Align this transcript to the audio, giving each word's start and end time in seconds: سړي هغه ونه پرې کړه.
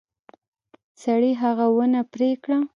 سړي 1.01 1.31
هغه 1.41 1.65
ونه 1.77 2.01
پرې 2.11 2.29
کړه. 2.43 2.57